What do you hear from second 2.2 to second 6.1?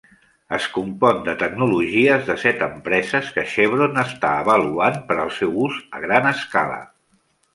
de set empreses que Chevron està avaluant per al seu ús a